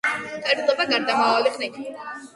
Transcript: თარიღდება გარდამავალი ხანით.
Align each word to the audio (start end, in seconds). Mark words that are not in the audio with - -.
თარიღდება 0.45 0.87
გარდამავალი 0.93 1.55
ხანით. 1.59 1.81